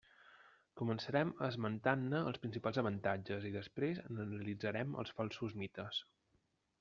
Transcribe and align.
Començarem 0.79 1.33
esmentant-ne 1.47 2.21
els 2.29 2.41
principals 2.45 2.79
avantatges 2.83 3.45
i 3.49 3.53
després 3.57 4.01
n'analitzarem 4.15 4.97
els 5.03 5.15
falsos 5.19 5.55
mites. 5.65 6.01